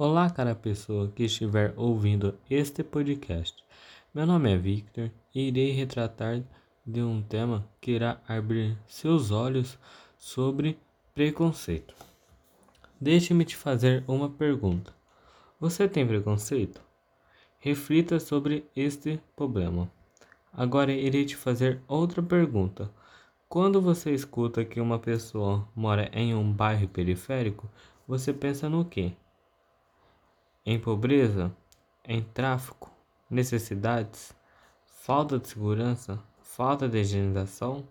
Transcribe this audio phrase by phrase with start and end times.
[0.00, 3.64] Olá, cara pessoa que estiver ouvindo este podcast.
[4.14, 6.40] Meu nome é Victor e irei retratar
[6.86, 9.76] de um tema que irá abrir seus olhos
[10.16, 10.78] sobre
[11.16, 11.96] preconceito.
[13.00, 14.94] Deixe-me te fazer uma pergunta.
[15.58, 16.80] Você tem preconceito?
[17.58, 19.90] Reflita sobre este problema.
[20.52, 22.88] Agora irei te fazer outra pergunta.
[23.48, 27.68] Quando você escuta que uma pessoa mora em um bairro periférico,
[28.06, 29.16] você pensa no quê?
[30.70, 31.50] Em pobreza,
[32.04, 32.92] em tráfico,
[33.30, 34.36] necessidades,
[34.84, 37.88] falta de segurança, falta de higienização?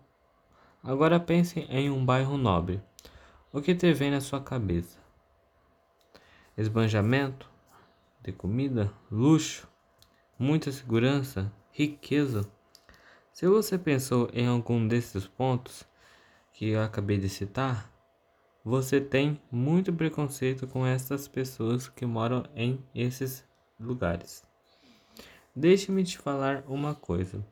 [0.80, 2.80] Agora pense em um bairro nobre.
[3.52, 4.96] O que te vem na sua cabeça?
[6.56, 7.50] Esbanjamento
[8.22, 9.66] de comida, luxo,
[10.38, 12.48] muita segurança, riqueza.
[13.32, 15.84] Se você pensou em algum desses pontos
[16.52, 17.90] que eu acabei de citar,
[18.68, 23.42] você tem muito preconceito com essas pessoas que moram em esses
[23.80, 24.42] lugares.
[25.56, 27.42] Deixe-me te falar uma coisa.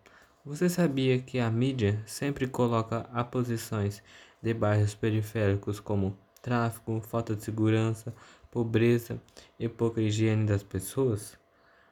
[0.45, 4.03] Você sabia que a mídia sempre coloca a posições
[4.43, 8.15] de bairros periféricos como tráfico, falta de segurança,
[8.51, 9.19] pobreza
[9.59, 11.39] e pouca higiene das pessoas?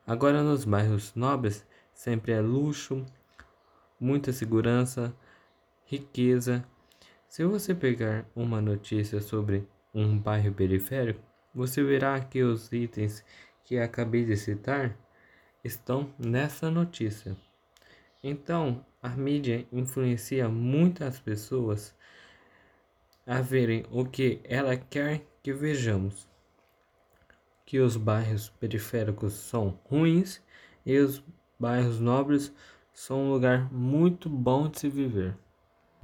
[0.06, 3.06] Agora nos bairros nobres sempre é luxo,
[3.98, 5.16] muita segurança,
[5.86, 6.62] riqueza
[7.34, 11.20] se você pegar uma notícia sobre um bairro periférico,
[11.52, 13.24] você verá que os itens
[13.64, 14.96] que acabei de citar
[15.64, 17.36] estão nessa notícia.
[18.22, 21.92] Então, a mídia influencia muitas pessoas
[23.26, 26.28] a verem o que ela quer que vejamos.
[27.66, 30.40] Que os bairros periféricos são ruins
[30.86, 31.20] e os
[31.58, 32.54] bairros nobres
[32.92, 35.36] são um lugar muito bom de se viver.